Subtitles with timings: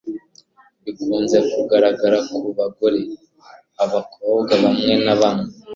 [0.83, 5.49] bikunze kugaragara ku abagore/abakobwa bamwe na bamwe